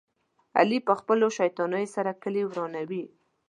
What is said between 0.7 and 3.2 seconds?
په خپلو شیطانیو سره کلي ورانوي.